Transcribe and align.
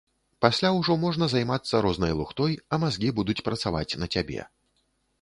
Пасля 0.45 0.71
ўжо 0.77 0.95
можна 1.03 1.25
займацца 1.33 1.83
рознай 1.87 2.13
лухтой, 2.23 2.59
а 2.73 2.83
мазгі 2.87 3.15
будуць 3.23 3.39
працаваць 3.51 3.89
на 4.03 4.13
цябе. 4.17 4.53